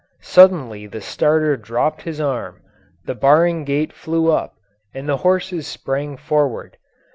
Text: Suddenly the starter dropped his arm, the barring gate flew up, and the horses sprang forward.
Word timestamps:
Suddenly 0.23 0.87
the 0.87 0.99
starter 0.99 1.55
dropped 1.55 2.01
his 2.01 2.19
arm, 2.19 2.63
the 3.05 3.13
barring 3.13 3.63
gate 3.63 3.93
flew 3.93 4.31
up, 4.31 4.55
and 4.95 5.07
the 5.07 5.17
horses 5.17 5.67
sprang 5.67 6.17
forward. 6.17 6.77